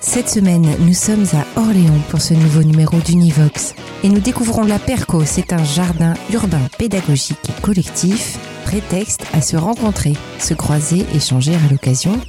[0.00, 3.74] Cette semaine, nous sommes à Orléans pour ce nouveau numéro d'Univox
[4.04, 5.24] et nous découvrons la Perco.
[5.24, 11.70] C'est un jardin urbain pédagogique et collectif, prétexte à se rencontrer, se croiser, échanger à
[11.70, 12.20] l'occasion,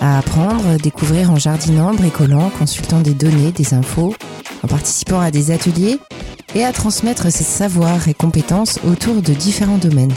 [0.00, 4.14] à apprendre, découvrir en jardinant, bricolant, consultant des données, des infos,
[4.62, 5.98] en participant à des ateliers
[6.54, 10.14] et à transmettre ses savoirs et compétences autour de différents domaines.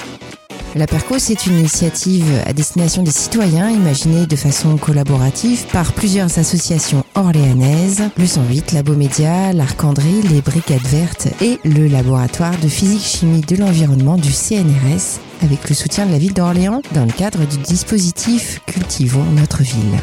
[0.74, 6.40] La Perco, c'est une initiative à destination des citoyens imaginée de façon collaborative par plusieurs
[6.40, 13.58] associations orléanaises, le 108, Labomédia, l'Arcandrie, les Brigades Vertes et le laboratoire de physique-chimie de
[13.58, 18.62] l'environnement du CNRS avec le soutien de la ville d'Orléans dans le cadre du dispositif
[18.66, 20.00] Cultivons notre ville.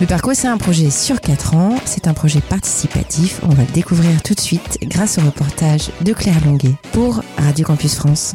[0.00, 3.72] Le Perco, c'est un projet sur 4 ans, c'est un projet participatif, on va le
[3.72, 8.34] découvrir tout de suite grâce au reportage de Claire Longuet pour Radio Campus France.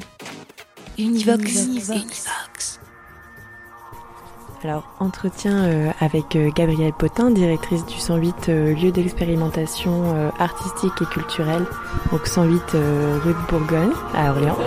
[0.98, 1.66] Univox.
[1.66, 2.80] Univox.
[4.64, 11.06] Alors, entretien euh, avec euh, Gabrielle Potin, directrice du 108 euh, lieu d'expérimentation artistique et
[11.06, 11.66] culturelle,
[12.12, 14.58] donc 108 euh, rue de Bourgogne à Orléans.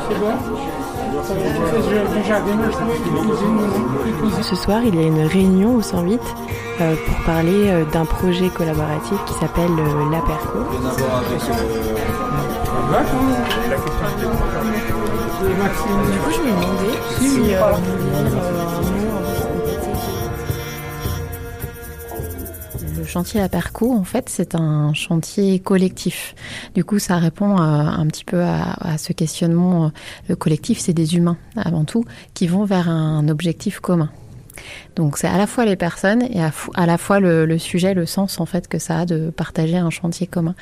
[4.43, 6.21] Ce soir, il y a une réunion au 108
[6.81, 10.59] euh, pour parler d'un projet collaboratif qui s'appelle euh, La Perco.
[15.39, 17.73] Du coup, je me demandais si euh,
[22.98, 26.34] Le chantier La Perco, en fait, c'est un chantier collectif.
[26.75, 27.62] Du coup, ça répond à-
[27.98, 29.92] un petit peu à, à ce questionnement.
[30.29, 34.08] Le collectif, c'est des humains, avant tout, qui vont vers un objectif commun.
[34.96, 38.40] Donc, c'est à la fois les personnes et à, la fois le, sujet, le sens,
[38.40, 40.55] en fait, que ça a de partager un chantier commun.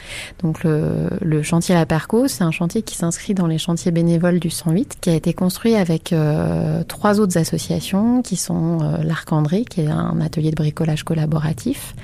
[0.42, 4.40] Donc, le, le chantier La Perco, c'est un chantier qui s'inscrit dans les chantiers bénévoles
[4.40, 9.02] du 108, qui a été construit avec euh, trois autres associations, qui sont euh,
[9.68, 11.94] qui est un atelier de bricolage collaboratif,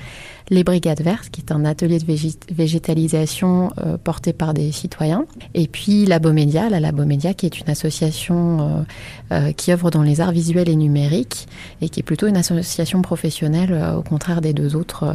[0.49, 5.25] les Brigades Vertes, qui est un atelier de végé- végétalisation euh, porté par des citoyens,
[5.53, 8.85] et puis Labomédia, la Labomédia, qui est une association
[9.31, 11.47] euh, euh, qui œuvre dans les arts visuels et numériques,
[11.81, 15.13] et qui est plutôt une association professionnelle, euh, au contraire des deux autres euh,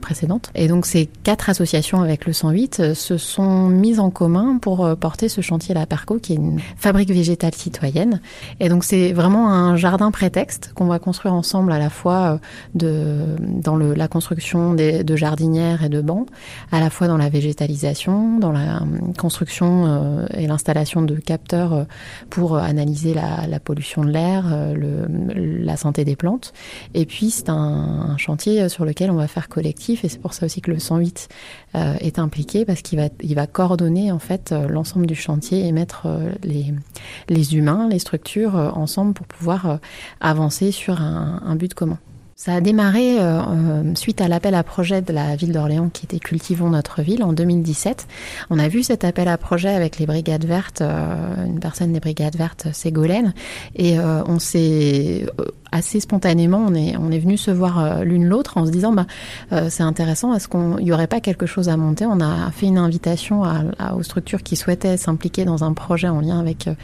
[0.00, 0.50] précédentes.
[0.54, 4.96] Et donc ces quatre associations avec le 108 euh, se sont mises en commun pour
[4.96, 8.20] porter ce chantier La Perco, qui est une fabrique végétale citoyenne.
[8.60, 12.38] Et donc c'est vraiment un jardin prétexte qu'on va construire ensemble à la fois
[12.74, 16.28] de, dans le, la construction de jardinières et de bancs,
[16.72, 21.72] à la fois dans la végétalisation, dans la hum, construction euh, et l'installation de capteurs
[21.72, 21.84] euh,
[22.30, 26.52] pour euh, analyser la, pollution de l'air, euh, la santé des plantes.
[26.94, 30.46] Et puis c'est un, chantier sur lequel on va faire collectif et c'est pour ça
[30.46, 31.28] aussi que le 108
[31.76, 36.06] euh, est impliqué parce qu'il va, coordonner en fait euh, l'ensemble du chantier et mettre
[36.06, 39.76] euh, les, humains, les structures euh, ensemble pour pouvoir euh,
[40.20, 41.98] avancer sur un but commun.
[42.38, 46.18] Ça a démarré euh, suite à l'appel à projet de la ville d'Orléans qui était
[46.18, 48.06] Cultivons notre ville en 2017.
[48.50, 52.00] On a vu cet appel à projet avec les Brigades Vertes, euh, une personne des
[52.00, 53.32] Brigades Vertes, Ségolène,
[53.74, 55.24] et euh, on s'est
[55.72, 58.92] assez spontanément, on est, on est venu se voir euh, l'une l'autre en se disant,
[58.92, 59.06] bah,
[59.52, 62.06] euh, c'est intéressant, est-ce qu'il n'y aurait pas quelque chose à monter?
[62.06, 66.08] On a fait une invitation à, à- aux structures qui souhaitaient s'impliquer dans un projet
[66.08, 66.74] en lien avec euh,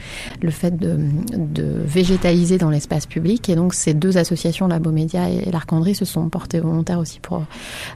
[0.40, 0.98] le fait de,
[1.36, 3.48] de végétaliser dans l'espace public.
[3.48, 7.44] Et donc ces deux associations, la Beaumédia et l'Arcandrie, se sont portées volontaires aussi pour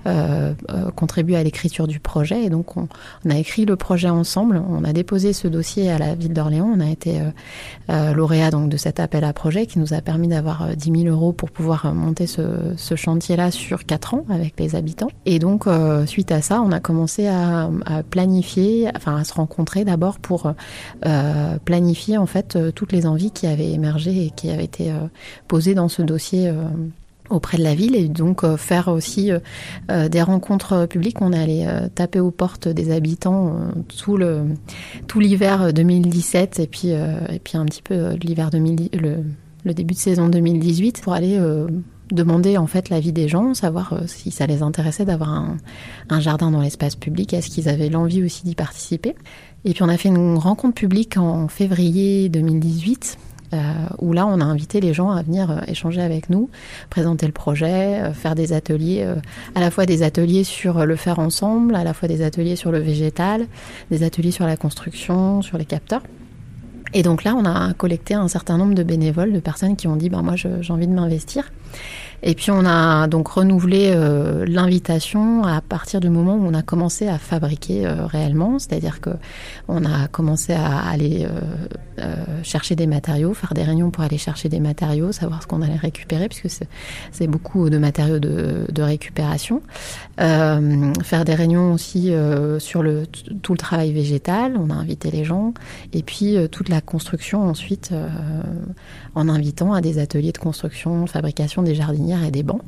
[0.07, 2.45] euh, euh, contribuer à l'écriture du projet.
[2.45, 2.89] Et donc on,
[3.25, 4.63] on a écrit le projet ensemble.
[4.69, 6.71] On a déposé ce dossier à la ville d'Orléans.
[6.75, 7.21] On a été
[7.91, 11.15] euh, lauréat donc de cet appel à projet qui nous a permis d'avoir 10 000
[11.15, 12.45] euros pour pouvoir euh, monter ce,
[12.95, 15.09] chantier-là sur 4 ans avec les habitants.
[15.25, 17.71] Et donc euh, suite à ça, on a commencé à,
[18.11, 20.53] planifier, enfin à se rencontrer d'abord pour
[21.05, 24.93] euh, planifier en fait toutes les envies qui avaient émergé et qui avaient été
[25.49, 26.53] posées dans ce dossier.
[27.29, 29.33] auprès de la ville et donc faire aussi
[29.89, 31.21] des rencontres publiques.
[31.21, 34.45] On est allé taper aux portes des habitants tout le
[35.09, 39.25] tout l'hiver 2017 et puis et puis un petit peu l'hiver 2000 le,
[39.66, 41.66] le début de saison 2018 pour aller euh,
[42.13, 45.30] demander en fait l'avis des gens, savoir euh, si ça les intéressait d'avoir
[46.09, 49.16] un, jardin dans l'espace public, est-ce qu'ils avaient l'envie aussi d'y participer.
[49.65, 53.18] Et puis on a fait une rencontre publique en février 2018
[54.01, 56.51] où là, on a invité les gens à venir échanger avec nous,
[56.91, 59.09] présenter le projet, faire des ateliers,
[59.54, 62.71] à la fois des ateliers sur le faire ensemble, à la fois des ateliers sur
[62.71, 63.47] le végétal,
[63.91, 66.03] des ateliers sur la construction, sur les capteurs.
[66.94, 69.97] Et donc là, on a collecté un certain nombre de bénévoles, de personnes qui ont
[69.97, 71.50] dit, ben moi, j'ai envie de m'investir.
[72.22, 76.63] Et puis on a donc renouvelé euh, l'invitation à partir du moment où on a
[76.63, 79.10] commencé à fabriquer euh, réellement, c'est-à-dire que
[79.68, 81.27] on a commencé à aller
[81.98, 85.63] euh, chercher des matériaux, faire des réunions pour aller chercher des matériaux, savoir ce qu'on
[85.63, 86.48] allait récupérer, puisque
[87.13, 89.62] c'est beaucoup de matériaux de, de récupération.
[90.19, 92.12] faire des réunions aussi
[92.59, 93.07] sur le,
[93.42, 95.54] tout le travail végétal, on a invité les gens,
[95.92, 97.92] et puis toute la construction ensuite
[99.15, 101.74] en invitant à des ateliers de construction, fabrication des
[102.15, 102.63] et des bancs.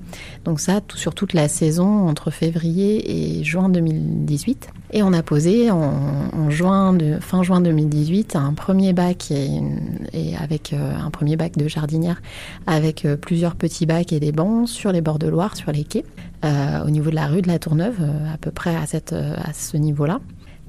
[0.44, 4.70] Donc ça, sur toute la saison entre février et juin 2018.
[4.92, 10.96] Et on a posé en, juin fin juin 2018 un premier bac et, avec euh,
[10.96, 12.22] un premier bac de jardinière
[12.66, 15.84] avec euh, plusieurs petits bacs et des bancs sur les bords de Loire, sur les
[15.84, 16.04] quais,
[16.44, 18.00] euh, au niveau de la rue de la Tourneuve,
[18.32, 20.20] à peu près à ce niveau-là.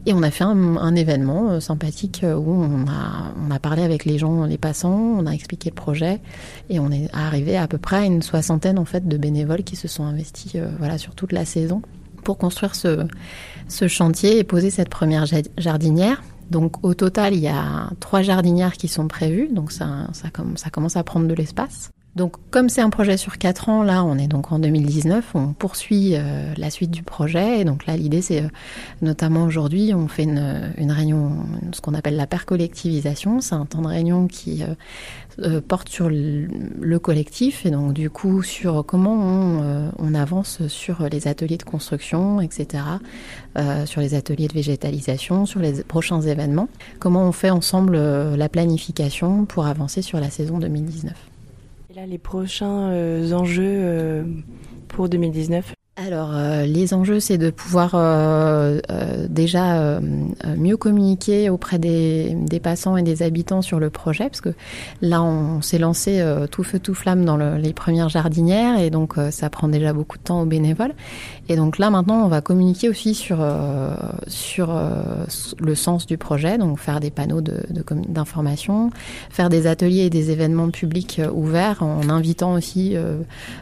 [0.06, 3.84] Et on a fait un, événement euh, sympathique euh, où on a, on a parlé
[3.84, 6.20] avec les gens, les passants, on a expliqué le projet
[6.70, 9.76] et on est arrivé à, peu près à une soixantaine en fait de bénévoles qui
[9.76, 11.82] se sont investis euh, voilà sur toute la saison
[12.24, 13.06] pour construire ce,
[13.68, 15.26] ce chantier et poser cette première
[15.58, 16.22] jardinière.
[16.50, 20.70] Donc au total, il y a trois jardinières qui sont prévues, donc ça, ça, ça
[20.70, 21.92] commence à prendre de l'espace.
[22.20, 25.54] Donc, comme c'est un projet sur quatre ans, là, on est donc en 2019, on
[25.54, 27.62] poursuit euh, la suite du projet.
[27.62, 28.50] Et donc là, l'idée, c'est euh,
[29.02, 31.32] notamment aujourd'hui, on fait une, une réunion,
[31.72, 33.40] ce qu'on appelle la percollectivisation.
[33.40, 34.66] C'est un temps de réunion qui
[35.40, 41.08] euh, porte sur le, collectif et donc du coup sur comment on, on avance sur
[41.10, 42.84] les ateliers de construction, etc.,
[43.86, 46.68] sur les ateliers de végétalisation, sur les prochains événements.
[47.00, 51.29] Comment on fait ensemble la planification pour avancer sur la saison 2019
[51.96, 54.24] les prochains euh, enjeux euh,
[54.88, 55.74] pour 2019
[56.06, 60.00] alors, euh, les enjeux, c'est de pouvoir euh, euh, déjà
[60.58, 64.54] mieux communiquer auprès des, passants et des habitants sur le projet, parce que
[65.02, 69.16] là, on s'est lancé tout feu tout flamme dans le, les premières jardinières, et donc
[69.32, 70.94] ça prend déjà beaucoup de temps aux bénévoles.
[71.50, 73.40] Et donc là, maintenant, on va communiquer aussi sur
[74.28, 74.80] sur
[75.60, 78.92] le sens du projet, donc faire des panneaux d'information,
[79.30, 82.96] faire des ateliers et des événements publics ouverts, en invitant aussi,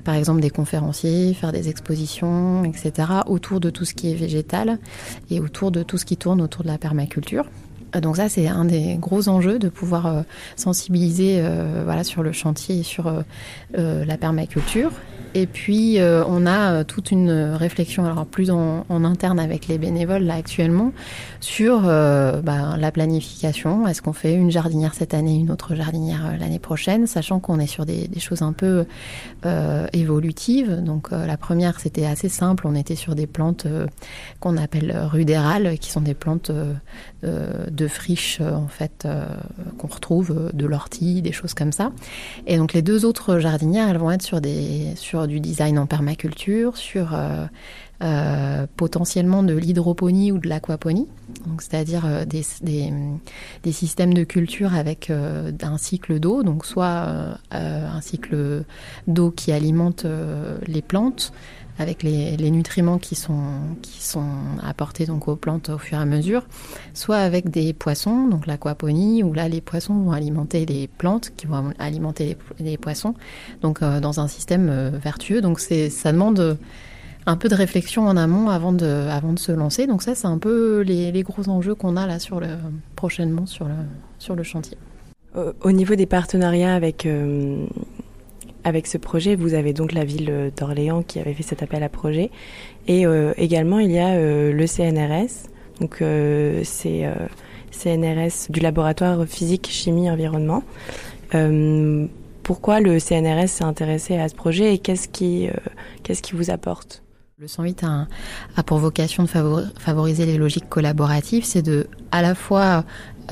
[0.04, 2.27] par exemple, des conférenciers, faire des expositions
[2.64, 4.80] etc., autour de tout ce qui est végétal
[5.30, 7.46] et autour de tout ce qui tourne autour de la permaculture.
[7.96, 10.22] Euh, donc ça, c'est un des gros enjeux de pouvoir euh,
[10.56, 13.12] sensibiliser euh, voilà, sur le chantier et sur
[13.74, 14.92] la permaculture.
[15.34, 20.36] Et puis, on a toute une réflexion, alors plus en, interne avec les bénévoles là
[20.36, 20.94] actuellement,
[21.42, 23.88] sur bah, la planification.
[23.88, 27.68] Est-ce qu'on fait une jardinière cette année, une autre jardinière l'année prochaine, sachant qu'on est
[27.68, 28.86] sur des, des choses un peu
[29.94, 30.82] évolutives.
[30.84, 32.66] Donc, la première, c'était assez simple.
[32.66, 33.68] On était sur des plantes
[34.40, 36.52] qu'on appelle rudérales, qui sont des plantes
[37.78, 39.26] de friches euh, en fait euh,
[39.78, 41.92] qu'on retrouve, euh, de l'ortie, des choses comme ça.
[42.46, 45.86] Et donc les deux autres jardinières, elles vont être sur des sur du design en
[45.86, 47.18] permaculture, sur
[48.76, 51.08] potentiellement de l'hydroponie ou de l'aquaponie,
[51.48, 52.94] donc c'est-à-dire des, des,
[53.64, 58.64] des, systèmes de culture avec un cycle d'eau, donc soit un cycle
[59.08, 60.06] d'eau qui alimente
[60.68, 61.34] les plantes,
[61.80, 63.44] avec les, nutriments qui sont,
[63.82, 64.30] qui sont
[64.64, 66.46] apportés donc aux plantes au fur et à mesure,
[66.94, 71.46] soit avec des poissons, donc l'aquaponie, où là les poissons vont alimenter les plantes, qui
[71.48, 73.14] vont alimenter les, poissons,
[73.62, 75.42] donc euh, dans un système euh, vertueux.
[75.42, 76.58] Donc ça demande
[77.26, 79.86] un peu de réflexion en amont avant de, avant de se lancer.
[79.86, 82.42] Donc ça, c'est un peu les, gros enjeux qu'on a là sur
[82.96, 83.74] prochainement sur le,
[84.18, 84.78] sur le chantier.
[85.62, 87.68] Au niveau des partenariats avec euh,
[88.68, 91.90] avec ce projet, vous avez donc la ville d'Orléans qui avait fait cet appel à
[91.90, 92.32] projet.
[92.86, 95.50] Et euh, également, il y a euh, le CNRS.
[95.80, 97.10] Donc, euh, c'est
[97.72, 100.64] CNRS du laboratoire physique, chimie, environnement.
[102.44, 105.48] pourquoi le CNRS s'est intéressé à ce projet et qu'est-ce qui,
[106.04, 107.04] qu'est-ce qui vous apporte?
[107.40, 108.08] Le 108 a,
[108.56, 112.84] a, pour vocation de favoriser les logiques collaboratives, c'est de à la fois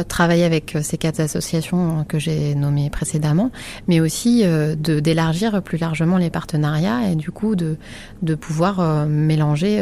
[0.03, 3.51] travailler avec euh, ces quatre associations que j'ai nommées précédemment,
[3.87, 7.77] mais aussi euh, de d'élargir plus largement les partenariats et du coup de
[8.21, 9.81] de pouvoir euh, mélanger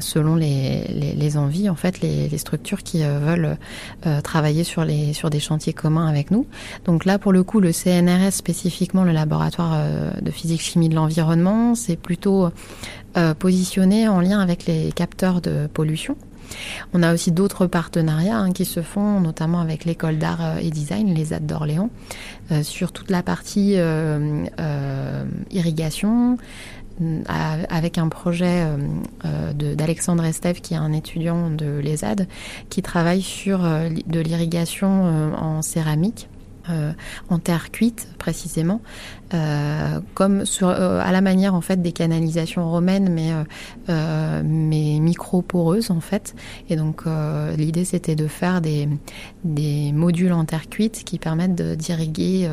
[0.00, 3.56] selon les, les, les, envies en fait les, les structures qui veulent
[4.22, 6.46] travailler sur les sur des chantiers communs avec nous.
[6.84, 9.78] Donc là pour le coup le CNRS spécifiquement le laboratoire
[10.20, 12.50] de physique chimie de l'environnement, c'est plutôt
[13.38, 16.16] positionné en lien avec les capteurs de pollution.
[16.92, 21.14] On a aussi d'autres partenariats hein, qui se font, notamment avec l'école d'art et design,
[21.14, 21.90] les AD d'Orléans,
[22.62, 23.76] sur toute la partie
[25.50, 26.36] irrigation,
[27.68, 28.66] avec un projet
[29.54, 32.26] d'Alexandre Estève, qui est un étudiant de l'ESAD,
[32.68, 36.28] qui travaille sur de l'irrigation en céramique.
[36.70, 36.92] Euh,
[37.28, 38.80] en terre cuite précisément,
[39.34, 43.32] euh, comme euh, à la manière en fait des canalisations romaines, mais
[44.44, 46.36] mais micro poreuses en fait.
[46.68, 47.02] Et donc
[47.56, 48.88] l'idée c'était de faire des
[49.42, 52.48] des modules en terre cuite qui permettent d'irriguer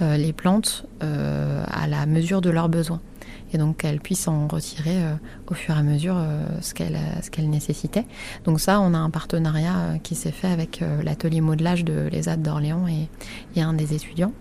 [0.00, 3.00] les plantes à la mesure de leurs besoins
[3.52, 5.14] et donc qu'elle puisse en retirer euh,
[5.48, 8.06] au fur et à mesure euh, ce qu'elle euh, qu'elle nécessitait.
[8.44, 12.86] Donc ça, on a un partenariat qui s'est fait avec l'atelier modelage de l'ESAD d'Orléans
[12.88, 13.08] et,
[13.56, 14.32] et, un des étudiants.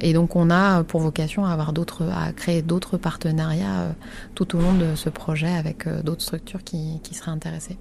[0.00, 3.94] et donc on a pour vocation à avoir à créer d'autres partenariats
[4.34, 7.78] tout au long de ce projet avec d'autres structures qui, qui seraient intéressées.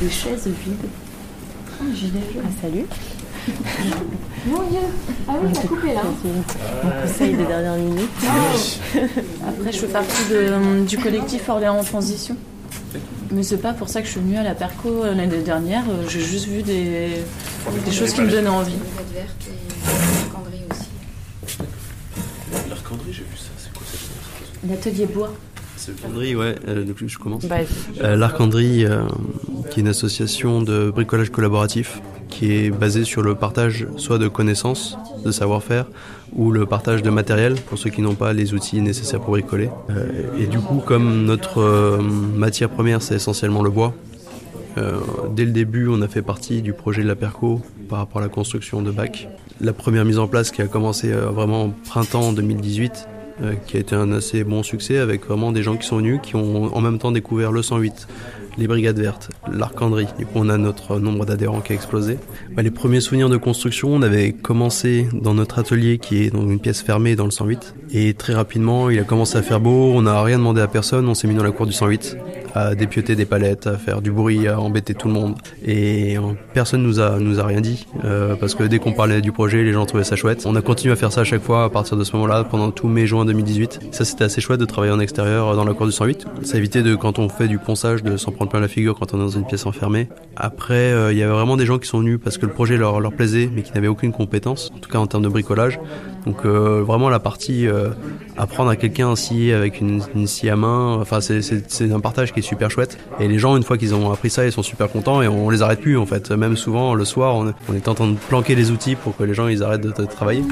[0.00, 0.88] Des chaises vides.
[1.80, 1.84] Oh.
[1.84, 2.86] Ah, salut.
[4.46, 4.80] Mon Dieu
[5.28, 6.02] Ah oui, t'as coupé là.
[6.84, 8.10] On conseil des dernières minutes.
[8.24, 8.98] Oh.
[9.48, 12.36] Après, je fais partie de, du collectif Orléans en transition.
[13.30, 15.84] Mais c'est pas pour ça que je suis venue à la Perco l'année dernière.
[16.08, 17.08] J'ai juste vu des,
[17.84, 18.72] des choses qui me donnaient envie.
[19.86, 21.58] L'arcandrie aussi.
[22.68, 23.50] L'arcandrie, j'ai vu ça.
[23.58, 23.96] C'est quoi ça
[24.68, 25.32] L'atelier bois.
[25.86, 27.44] L'Arcandrie, ouais, euh, donc je commence.
[27.44, 27.56] Bah,
[28.02, 29.02] euh, L'Arcandrie, euh,
[29.70, 34.28] qui est une association de bricolage collaboratif, qui est basée sur le partage soit de
[34.28, 35.86] connaissances, de savoir-faire,
[36.34, 39.70] ou le partage de matériel pour ceux qui n'ont pas les outils nécessaires pour bricoler.
[40.38, 42.00] et du coup, comme notre
[42.36, 43.94] matière première, c'est essentiellement le bois,
[45.34, 48.24] dès le début, on a fait partie du projet de la Perco par rapport à
[48.24, 49.28] la construction de bacs.
[49.60, 53.08] La première mise en place qui a commencé vraiment printemps 2018
[53.42, 56.20] euh, qui a été un assez bon succès avec vraiment des gens qui sont venus,
[56.22, 58.08] qui ont en même temps découvert le 108,
[58.58, 60.08] les Brigades Vertes, l'Arcandrie.
[60.18, 62.18] Du coup, on a notre nombre d'adhérents qui a explosé.
[62.54, 66.42] Bah, les premiers souvenirs de construction, on avait commencé dans notre atelier qui est dans
[66.42, 67.74] une pièce fermée dans le 108.
[67.92, 71.08] Et très rapidement, il a commencé à faire beau, on n'a rien demandé à personne,
[71.08, 72.16] on s'est mis dans la cour du 108
[72.58, 75.36] à dépioter des palettes, à faire du bruit, à embêter tout le monde.
[75.64, 76.20] Et euh,
[76.54, 79.62] personne nous a nous a rien dit euh, parce que dès qu'on parlait du projet,
[79.62, 80.44] les gens trouvaient ça chouette.
[80.46, 82.70] On a continué à faire ça à chaque fois à partir de ce moment-là pendant
[82.70, 83.80] tout mai juin 2018.
[83.92, 86.26] Ça c'était assez chouette de travailler en extérieur dans la cour du 108.
[86.42, 89.14] Ça évitait de quand on fait du ponçage de s'en prendre plein la figure quand
[89.14, 90.08] on est dans une pièce enfermée.
[90.36, 92.76] Après, euh, il y avait vraiment des gens qui sont venus parce que le projet
[92.76, 95.78] leur plaisait mais qui n'avaient aucune compétence, en tout cas en termes de bricolage.
[96.28, 97.66] Donc vraiment la partie
[98.36, 102.42] apprendre à quelqu'un scier avec une, scie à main, enfin c'est un partage qui est
[102.42, 102.98] super chouette.
[103.18, 105.48] Et les gens, une fois qu'ils ont appris ça, ils sont super contents et on
[105.48, 106.30] les arrête plus en fait.
[106.30, 109.32] Même souvent le soir, on, est en train de planquer les outils pour que les
[109.32, 110.42] gens ils arrêtent de, travailler.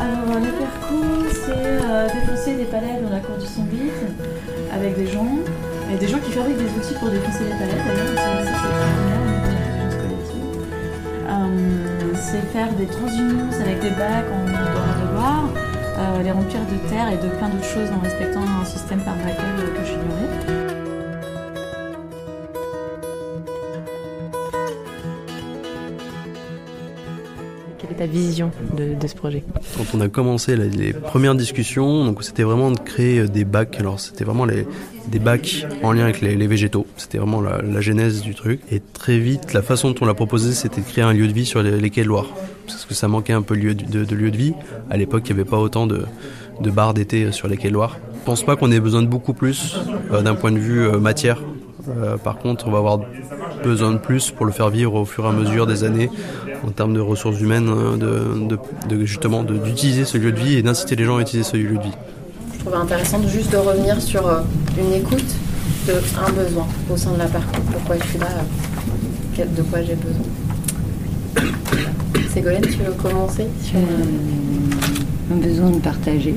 [0.00, 0.94] Alors le perco,
[1.32, 3.92] c'est euh, défoncer des palettes dans la cour du 108
[4.72, 5.26] avec des gens.
[5.92, 8.25] Et des gens qui fabriquent des outils pour défoncer les palettes
[12.52, 15.48] Faire des transhumances avec des bacs en le Loire.
[15.98, 19.14] Euh, les remplir de terre et de plein d'autres choses en respectant un système par
[19.16, 20.65] bracole que j'ignorais.
[27.96, 29.42] Ta vision de, ce projet
[29.76, 33.78] Quand on a commencé les, premières discussions, donc c'était vraiment de créer des bacs.
[33.78, 34.66] Alors c'était vraiment les,
[35.08, 36.86] des bacs en lien avec les, végétaux.
[36.96, 38.60] C'était vraiment la, genèse du truc.
[38.70, 41.32] Et très vite, la façon dont on l'a proposé, c'était de créer un lieu de
[41.32, 42.26] vie sur les, quais de Loire
[42.66, 44.52] parce que ça manquait un peu de lieu de, lieu de vie.
[44.90, 46.04] À l'époque, il n'y avait pas autant de,
[46.60, 47.98] de bars d'été sur les quais de Loire.
[48.20, 49.78] Je pense pas qu'on ait besoin de beaucoup plus
[50.12, 51.40] euh, d'un point de vue euh, matière.
[51.88, 52.98] Euh, par contre, on va avoir
[53.62, 56.10] besoin de plus pour le faire vivre au fur et à mesure des années
[56.64, 57.66] en termes de ressources humaines,
[57.98, 58.58] de, de,
[58.96, 61.76] de justement d'utiliser ce lieu de vie et d'inciter les gens à utiliser ce lieu
[61.76, 61.92] de vie.
[62.54, 64.22] Je trouvais intéressant de juste de revenir sur
[64.78, 65.24] une écoute
[65.88, 67.62] de un besoin au sein de la parcours.
[67.72, 68.28] Pourquoi je suis là,
[69.38, 70.26] de quoi j'ai besoin.
[72.32, 73.76] Ségolène, tu veux commencer sur...
[73.78, 76.34] euh, Un besoin de partager.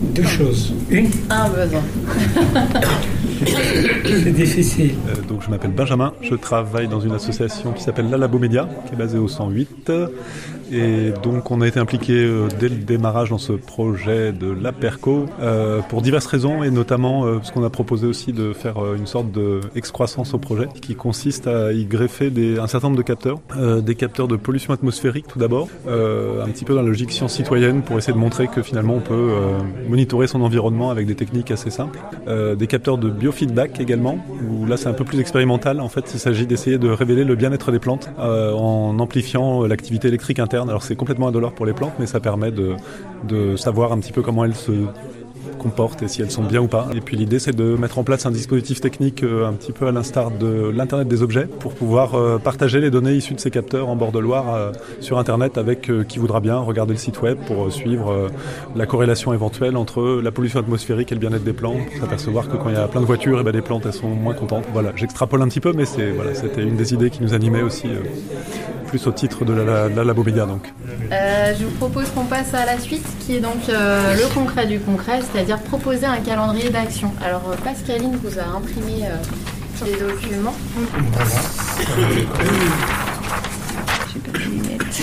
[0.00, 0.72] Deux choses.
[0.90, 1.82] Une Un besoin.
[4.04, 4.94] C'est difficile.
[5.08, 8.68] Euh, donc je m'appelle Benjamin, je travaille dans une association qui s'appelle La Labo Média,
[8.86, 9.92] qui est basée au 108.
[10.70, 15.26] Et donc on a été impliqué euh, dès le démarrage dans ce projet de l'APERCO
[15.40, 19.06] euh, pour diverses raisons et notamment euh, parce qu'on a proposé aussi de faire une
[19.06, 19.28] sorte
[19.74, 23.40] d'excroissance au projet qui consiste à y greffer des, un certain nombre de capteurs,
[23.82, 27.82] des capteurs de pollution atmosphérique tout d'abord, un petit peu dans la logique science citoyenne
[27.82, 29.30] pour essayer de montrer que finalement on peut
[29.88, 31.98] monitorer son environnement avec des techniques assez simples,
[32.56, 35.80] des capteurs de biofeedback également où là c'est un peu plus expérimental.
[35.80, 40.38] En fait il s'agit d'essayer de révéler le bien-être des plantes en amplifiant l'activité électrique
[40.38, 42.74] interne alors c'est complètement indolore pour les plantes, mais ça permet de,
[43.24, 44.72] de savoir un petit peu comment elles se
[45.58, 46.88] comportent et si elles sont bien ou pas.
[46.94, 49.86] Et puis l'idée c'est de mettre en place un dispositif technique euh, un petit peu
[49.86, 53.50] à l'instar de l'Internet des objets pour pouvoir euh, partager les données issues de ces
[53.50, 57.20] capteurs en bord de Loire euh, sur Internet avec qui voudra bien regarder le site
[57.22, 58.28] web pour suivre
[58.76, 62.68] la corrélation éventuelle entre la pollution atmosphérique et le bien-être des plantes, s'apercevoir que quand
[62.68, 64.64] il y a plein de voitures, et eh ben les plantes elles sont moins contentes.
[64.72, 67.62] Voilà, j'extrapole un petit peu mais c'est voilà, c'était une des idées qui nous animait
[67.62, 67.88] aussi
[68.88, 70.72] plus au titre de la, la, donc.
[71.10, 75.20] je vous propose qu'on passe à la suite qui est donc le concret du concret,
[75.38, 77.12] c'est-à-dire proposer un calendrier d'action.
[77.24, 80.56] Alors euh, Pascaline vous a imprimé euh, les documents.
[84.12, 85.02] J'ai pas de lunettes.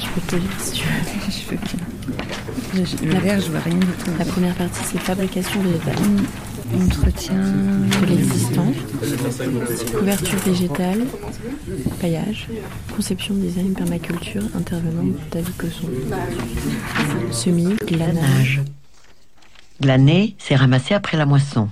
[0.00, 0.90] Je peux te lire si tu veux.
[1.30, 1.58] Je veux
[2.98, 3.12] bien.
[3.12, 3.78] La verre, je vois rien.
[4.18, 5.94] La première partie, c'est fabrication végétale.
[5.94, 6.82] Mmh.
[6.84, 8.72] Entretien de l'existant,
[9.96, 11.06] couverture végétale,
[11.98, 12.48] paillage,
[12.94, 15.88] conception, design, permaculture, intervenant David Cosson,
[17.30, 18.60] semis, glanage.
[19.80, 21.68] Glaner, c'est ramasser après la moisson.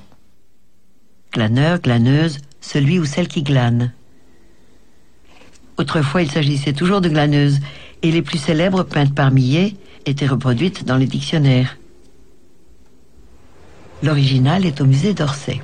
[1.33, 3.93] Glaneur, glaneuse, celui ou celle qui glane.
[5.77, 7.59] Autrefois, il s'agissait toujours de glaneuses,
[8.03, 11.77] et les plus célèbres, peintes par milliers, étaient reproduites dans les dictionnaires.
[14.03, 15.61] L'original est au musée d'Orsay.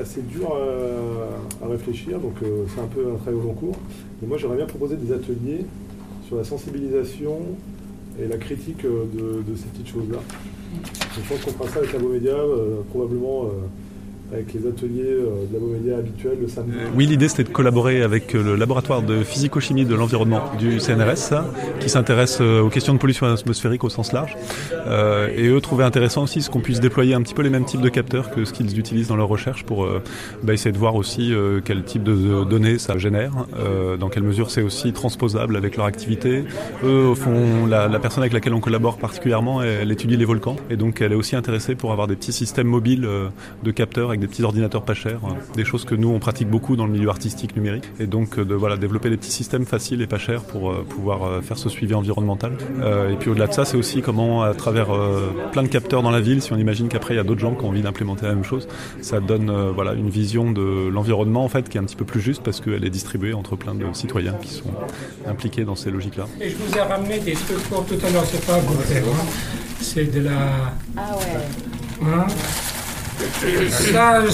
[0.00, 0.56] Assez dur
[1.62, 3.76] à, réfléchir, donc euh, c'est un peu un travail au long cours.
[4.20, 5.64] Mais moi, j'aimerais bien proposer des ateliers
[6.26, 7.38] sur la sensibilisation
[8.20, 9.04] et la critique euh,
[9.46, 10.18] de, ces petites choses-là.
[11.14, 13.50] je pense qu'on fera ça avec la Média, euh, probablement
[14.32, 16.72] avec les ateliers euh, de la habituels le samedi.
[16.94, 21.34] Oui, l'idée c'était de collaborer avec euh, le laboratoire de physico-chimie de l'environnement du CNRS,
[21.80, 24.36] qui s'intéresse euh, aux questions de pollution atmosphérique au sens large.
[25.36, 27.80] et eux trouvaient intéressant aussi ce qu'on puisse déployer un petit peu les mêmes types
[27.80, 29.86] de capteurs que ce qu'ils utilisent dans leur recherche pour
[30.42, 31.32] bah, essayer de voir aussi
[31.64, 33.32] quel type de données ça génère,
[33.98, 36.44] dans quelle mesure c'est aussi transposable avec leur activité.
[36.84, 40.56] Eux, au fond, la, personne avec laquelle on collabore particulièrement, elle, elle, étudie les volcans
[40.70, 43.08] et donc elle est aussi intéressée pour avoir des petits systèmes mobiles
[43.62, 45.34] de capteurs avec des petits ordinateurs pas chers, hein.
[45.56, 48.44] des choses que nous on pratique beaucoup dans le milieu artistique numérique, et donc euh,
[48.44, 51.58] de voilà développer des petits systèmes faciles et pas chers pour euh, pouvoir euh, faire
[51.58, 52.52] ce suivi environnemental.
[53.10, 54.88] et puis au-delà de ça, c'est aussi comment à travers
[55.50, 57.54] plein de capteurs dans la ville, si on imagine qu'après il y a d'autres gens
[57.54, 58.68] qui ont envie d'implémenter la même chose,
[59.00, 62.20] ça donne voilà une vision de l'environnement en fait qui est un petit peu plus
[62.20, 64.72] juste parce qu'elle est distribuée entre plein de citoyens qui sont
[65.26, 66.26] impliqués dans ces logiques-là.
[66.40, 69.26] Et je vous ai ramené des trucs pour tout à l'heure, c'est pas goûter, hein.
[69.80, 70.38] c'est de la.
[70.96, 72.06] Ah ouais.
[72.06, 72.26] Hein
[73.70, 74.24] ça,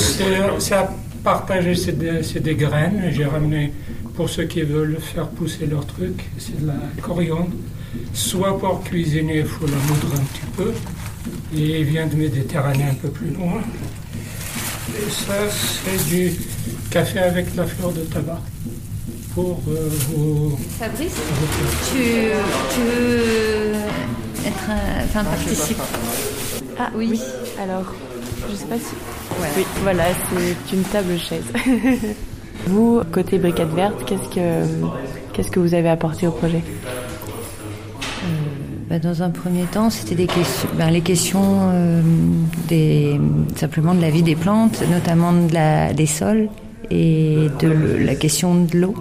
[0.58, 0.90] c'est à
[1.22, 3.10] partager, c'est des, graines.
[3.10, 3.72] J'ai ramené
[4.14, 7.52] pour ceux qui veulent faire pousser leur truc, c'est de la coriandre.
[8.12, 10.72] Soit pour cuisiner, il faut la moudre un petit peu.
[11.56, 13.60] Et il vient de Méditerranée un peu plus loin.
[14.96, 16.32] Et ça, c'est du
[16.90, 18.40] café avec la fleur de tabac.
[19.34, 20.58] Pour euh, vous.
[20.80, 21.12] Fabrice,
[21.92, 22.02] tu,
[22.74, 23.72] tu, veux
[24.44, 24.70] être.
[25.04, 25.80] Enfin, participer
[26.78, 27.20] Ah oui.
[27.62, 27.94] Alors,
[28.50, 28.94] je sais pas si.
[29.56, 31.44] Oui, voilà, c'est une table chaise.
[32.66, 34.64] vous, côté brigade verte, qu'est-ce que
[35.32, 38.28] qu'est-ce que vous avez apporté au projet euh,
[38.90, 42.00] bah, dans un premier temps, c'était des questions, ben, les questions euh,
[42.68, 43.20] des,
[43.54, 46.48] simplement de la vie des plantes, notamment de la, des sols
[46.90, 48.94] et de la question de l'eau,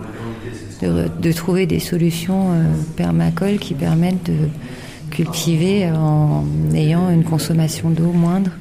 [0.82, 2.64] de, trouver des solutions euh,
[2.98, 4.50] permacoles qui permettent de
[5.10, 6.44] cultiver en
[6.76, 8.52] ayant une consommation d'eau moindre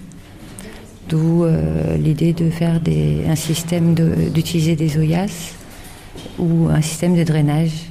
[1.08, 5.54] D'où euh, l'idée de faire des, un système d'utiliser des oyas
[6.38, 7.90] ou un système de drainage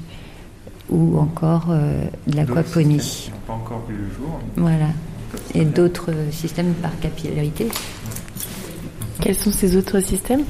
[0.89, 3.31] ou encore euh, de l'aquaponie.
[3.47, 4.39] Pas encore vu le jour.
[4.57, 4.87] Voilà.
[5.53, 7.69] Et d'autres systèmes par capillarité.
[9.21, 10.43] Quels sont ces autres systèmes?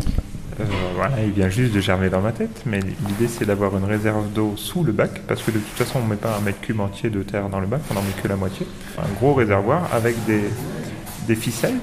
[0.59, 0.63] Euh,
[0.95, 4.31] voilà, il vient juste de germer dans ma tête, mais l'idée c'est d'avoir une réserve
[4.33, 6.61] d'eau sous le bac, parce que de toute façon on ne met pas un mètre
[6.61, 8.65] cube entier de terre dans le bac, on n'en met que la moitié.
[8.97, 10.43] Un gros réservoir avec des,
[11.27, 11.79] des ficelles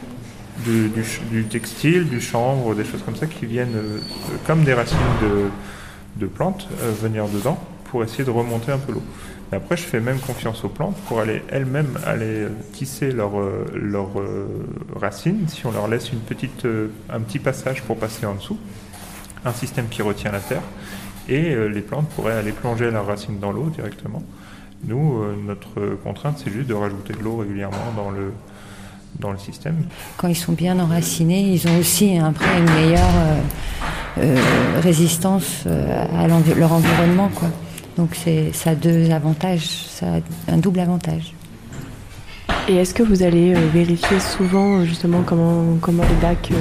[0.64, 3.98] du, textile, du chanvre, des choses comme ça qui viennent euh,
[4.46, 4.98] comme des racines
[6.16, 6.68] de, plantes
[7.02, 9.02] venir dedans pour essayer de remonter un peu l'eau.
[9.50, 13.32] après, je fais même confiance aux plantes pour aller elles-mêmes aller tisser leurs
[13.74, 14.10] leur,
[14.94, 15.48] racines.
[15.48, 16.64] Si on leur laisse une petite,
[17.10, 18.56] un petit passage pour passer en dessous,
[19.44, 20.62] un système qui retient la terre,
[21.28, 24.22] et les plantes pourraient aller plonger leurs racines dans l'eau directement.
[24.84, 28.32] Nous, notre contrainte, c'est juste de rajouter de l'eau régulièrement dans le,
[29.18, 29.76] dans le système.
[30.16, 33.40] Quand ils sont bien enracinés, ils ont aussi après une meilleure euh,
[34.18, 37.30] euh, résistance euh, à leur environnement.
[37.34, 37.48] Quoi.
[37.96, 38.16] Donc
[38.52, 40.06] ça a deux avantages, ça
[40.48, 41.34] a un double avantage.
[42.68, 46.52] Et est-ce que vous allez vérifier souvent justement comment, comment les bacs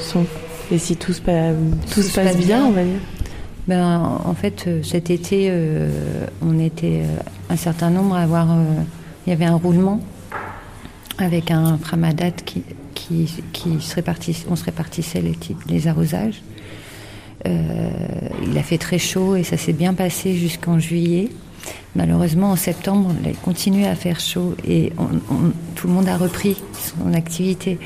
[0.00, 0.26] sont?
[0.70, 1.20] Et si tout se,
[1.92, 3.00] tout se passe, bien, on va dire?
[3.66, 5.52] Ben, en fait, cet été,
[6.42, 7.02] on était
[7.48, 8.48] un certain nombre à avoir.
[9.26, 10.00] il y avait un roulement
[11.22, 12.62] avec un framadat qui,
[13.52, 15.36] qui, se répartissait, on se répartissait les,
[15.68, 16.42] les arrosages.
[17.46, 17.90] Euh,
[18.46, 21.28] il a fait très chaud et ça s'est bien passé jusqu'en juillet.
[21.96, 24.92] Malheureusement, en septembre, il a continué à faire chaud et
[25.74, 27.78] tout le monde a repris son activité.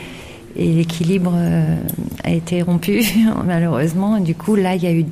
[0.57, 1.77] Et l'équilibre euh,
[2.23, 3.03] a été rompu,
[3.45, 4.21] malheureusement.
[4.21, 5.05] Du coup, là, il y a eu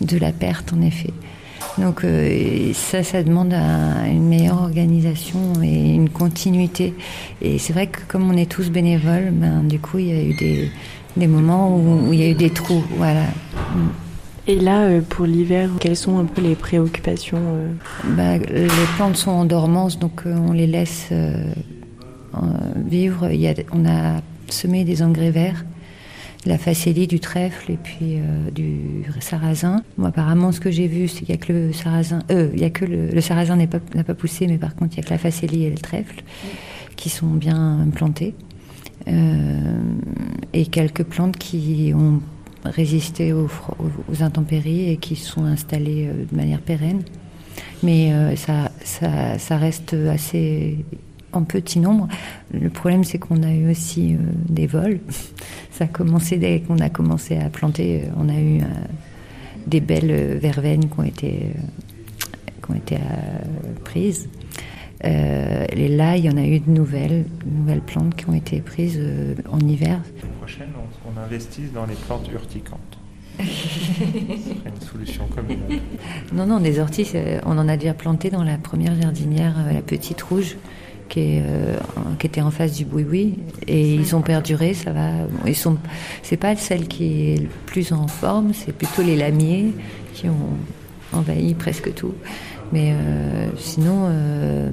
[0.00, 1.12] de la perte, en effet.
[1.78, 6.94] Donc euh, ça, ça demande une meilleure organisation et une continuité.
[7.40, 10.22] Et c'est vrai que comme on est tous bénévoles, ben, du coup, il y a
[10.22, 10.70] eu des,
[11.16, 12.84] des moments où, il y a eu des trous.
[12.96, 13.24] Voilà.
[14.46, 17.68] Et là, euh, pour l'hiver, quelles sont un peu les préoccupations euh
[18.04, 21.10] ben, Les plantes sont en dormance, donc on les laisse
[22.76, 23.30] vivre.
[23.30, 25.64] Il y a, on a semé des engrais verts
[26.48, 29.82] la facélie, du trèfle et puis euh, du sarrasin.
[29.98, 32.20] Moi, apparemment, ce que j'ai vu, c'est qu'il n'y a que le sarrasin.
[32.30, 35.04] Euh, il y a que le, sarrasin n'a pas, poussé, mais par contre, il n'y
[35.04, 36.22] a que la facélie et le trèfle
[36.96, 38.34] qui sont bien plantés.
[39.06, 39.80] Euh,
[40.52, 42.20] et quelques plantes qui ont
[42.64, 43.48] résisté aux,
[44.20, 47.02] intempéries et qui sont installées de manière pérenne.
[47.82, 50.84] Mais ça, ça, reste assez
[51.32, 52.08] en petit nombre.
[52.52, 55.00] Le problème, c'est qu'on a eu aussi euh, des vols.
[55.78, 58.02] Ça a commencé dès qu'on a commencé à planter.
[58.02, 58.64] Euh, on a eu euh,
[59.68, 61.52] des belles verveines qui ont été,
[62.64, 62.96] qui ont été
[63.84, 64.28] prises.
[65.04, 69.00] et là, il y en a eu de nouvelles, nouvelles plantes qui ont été prises
[69.48, 70.00] en hiver.
[70.16, 70.70] L'année prochaine,
[71.06, 72.98] on, investit dans les plantes urticantes.
[73.38, 75.60] Ce serait une solution commune.
[76.32, 77.12] Non, non, des orties,
[77.46, 80.56] on en a déjà planté dans la première jardinière, la petite rouge
[81.08, 81.76] qui, est, euh,
[82.22, 83.34] était en face du boui-boui
[83.66, 84.74] et ils ont perduré.
[84.74, 85.10] Ça va.
[85.46, 85.76] Ils sont.
[86.40, 89.72] Pas celle qui est le plus en forme, c'est plutôt les lamiers
[90.14, 90.56] qui ont
[91.12, 92.14] envahi presque tout.
[92.70, 94.70] Mais euh, sinon, euh,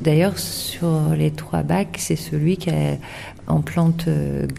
[0.00, 2.98] d'ailleurs, sur les trois bacs, c'est celui qui est
[3.46, 4.08] en plante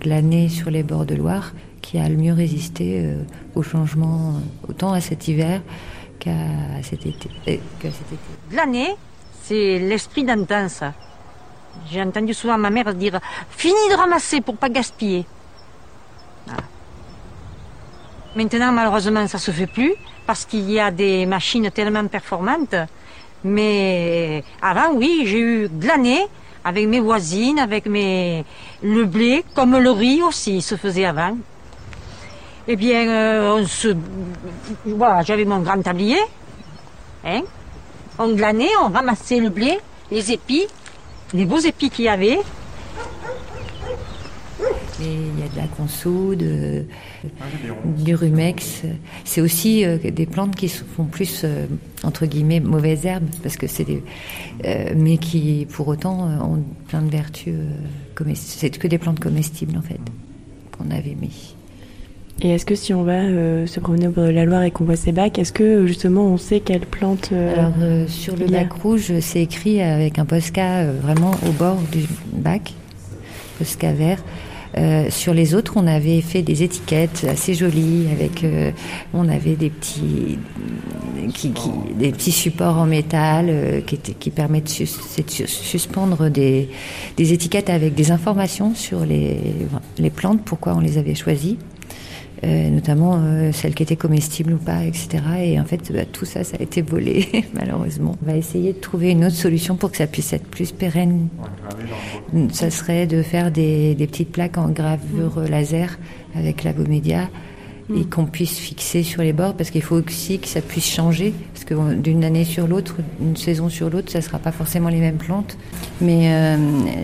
[0.02, 3.06] glanée sur les bords de Loire qui a le mieux résisté
[3.56, 4.36] au changement,
[4.70, 5.62] autant à cet hiver
[6.20, 6.34] qu'à
[6.82, 7.30] cet été.
[7.80, 7.88] Qu
[9.44, 10.68] c'est l'esprit d'antan.
[11.90, 15.26] J'ai entendu souvent ma mère dire Fini de ramasser pour pas gaspiller.
[18.36, 19.94] Maintenant, malheureusement, ça se fait plus
[20.26, 22.76] parce qu'il y a des machines tellement performantes.
[23.44, 26.26] Mais avant, oui, j'ai eu de l'année
[26.64, 28.46] avec mes voisines, avec mes
[28.82, 31.38] le blé, comme le riz aussi se faisait avant.
[32.68, 33.90] Eh bien, euh, on se...
[34.86, 36.22] voilà, j'avais mon grand tablier,
[37.26, 37.42] hein,
[38.20, 39.80] on glanait, on ramassait le blé,
[40.12, 40.68] les épis,
[41.34, 42.40] les beaux épis qu'il y avait.
[45.00, 46.44] il y a de la consoude,
[47.86, 48.84] du rumex.
[49.26, 51.66] C'est aussi euh, des plantes qui font plus, euh,
[52.04, 54.04] entre guillemets, mauvaises herbes, parce que c'est des,
[54.66, 57.54] euh, mais qui, pour autant, ont plein de vertus.
[58.36, 60.00] c'est que des plantes comestibles, en fait,
[60.78, 61.56] qu'on avait mis.
[62.42, 64.72] Et est-ce que si on va euh, se promener au bord de la Loire et
[64.72, 68.36] qu'on voit ces bacs, est-ce que justement on sait quelle plante euh, Alors euh, sur
[68.36, 72.74] le bac rouge, c'est écrit avec un posca vraiment au bord du bac,
[73.60, 74.24] posca vert.
[75.10, 78.44] sur les autres, on avait fait des étiquettes assez jolies avec,
[79.14, 80.40] on avait des petits,
[81.34, 81.54] qui,
[81.98, 84.86] des petits supports en métal qui, qui permettent de
[85.46, 86.70] suspendre des,
[87.16, 89.38] des étiquettes avec des informations sur les,
[90.00, 91.58] les plantes, pourquoi on les avait choisies.
[92.44, 95.24] Euh, notamment euh, celles qui étaient comestibles ou pas, etc.
[95.40, 98.18] Et en fait, bah, tout ça, ça a été volé, malheureusement.
[98.22, 101.30] On va essayer de trouver une autre solution pour que ça puisse être plus pérenne.
[102.52, 105.46] Ça serait de faire des, petites plaques en gravure mm.
[105.46, 106.00] laser
[106.36, 107.30] avec la Gomédia
[107.90, 108.10] et mm.
[108.10, 111.64] qu'on puisse fixer sur les bords parce qu'il faut aussi que ça puisse changer parce
[111.64, 115.00] que d'une année sur l'autre, une saison sur l'autre, ça ne sera pas forcément les
[115.00, 115.58] mêmes plantes.
[116.02, 116.58] Mais euh,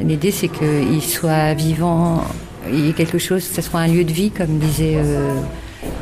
[0.04, 2.24] l'idée c'est qu'ils soient vivants
[2.68, 5.34] il y ait quelque chose, que ce soit un lieu de vie, comme disait euh,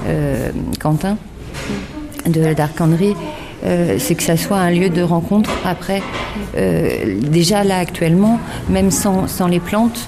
[0.07, 1.17] euh, Quentin,
[2.25, 3.15] de d'Arcandrie,
[3.97, 5.49] c'est que ça soit un lieu de rencontre.
[5.65, 6.01] Après,
[6.55, 8.39] déjà là actuellement,
[8.69, 10.07] même sans, sans les plantes,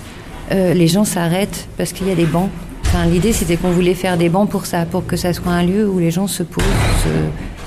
[0.51, 2.49] les gens s'arrêtent parce qu'il y a des bancs.
[2.85, 5.63] Enfin, L'idée, c'était qu'on voulait faire des bancs pour ça, pour que ça soit un
[5.63, 6.63] lieu où les gens se posent,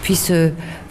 [0.03, 0.33] puissent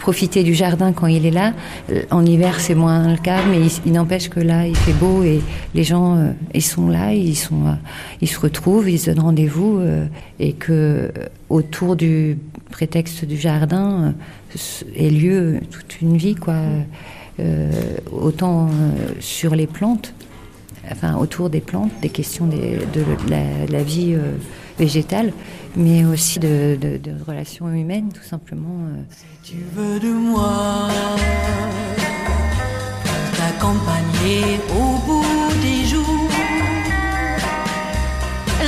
[0.02, 1.54] profiter du jardin quand il est là.
[1.90, 5.22] Euh, en hiver, c'est moins le cas, mais il, n'empêche que là, il fait beau
[5.22, 5.40] et
[5.74, 7.74] les gens, euh, ils sont là, ils sont, euh,
[8.20, 9.80] ils se retrouvent, ils se donnent rendez-vous
[10.40, 11.12] et que
[11.48, 12.36] autour du
[12.70, 14.14] prétexte du jardin
[14.96, 16.56] ait lieu toute une vie, quoi.
[18.10, 18.70] autant
[19.20, 20.14] sur les plantes,
[20.90, 23.02] enfin autour des plantes, des questions de,
[23.70, 24.16] la, vie
[24.82, 25.32] végétale,
[25.76, 26.76] mais aussi de,
[27.24, 28.78] relations humaines, tout simplement.
[28.88, 29.02] Euh.
[29.10, 30.88] Si tu veux de moi,
[33.36, 34.42] t'accompagner
[34.80, 36.34] au bout des jours,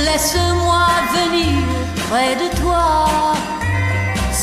[0.07, 0.85] laisse-moi
[1.17, 1.53] venir
[2.09, 2.93] près de toi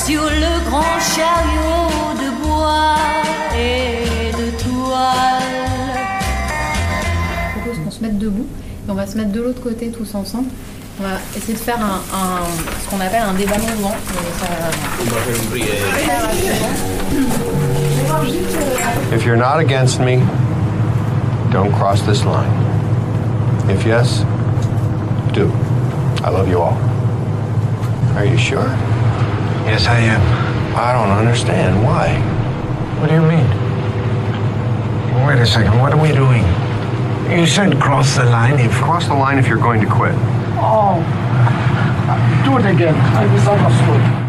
[0.04, 1.90] sur le grand chariot
[2.22, 2.96] de bois
[3.56, 5.70] et de toile.
[7.46, 8.46] Je propose qu'on se mette debout
[8.87, 10.48] et on va se mettre de l'autre côté tous ensemble.
[11.00, 12.44] On va essayer de faire un, un
[12.83, 13.94] ce qu'on appelle un débat mouvement.
[19.12, 20.18] If you're not against me,
[21.50, 22.50] don't cross this line.
[23.70, 24.24] If yes,
[25.33, 25.50] do.
[26.24, 26.76] I love you all.
[28.16, 28.68] Are you sure?
[29.66, 30.20] Yes, I am.
[30.76, 31.83] I don't understand.
[31.83, 32.18] Why?
[33.00, 33.46] What do you mean?
[35.26, 35.78] Wait a second.
[35.81, 36.44] What are we doing?
[37.31, 38.72] You said cross the line if...
[38.72, 40.14] Cross the line if you're going to quit.
[40.64, 41.03] Oh,
[42.44, 42.94] do it again.
[42.94, 44.21] I misunderstood.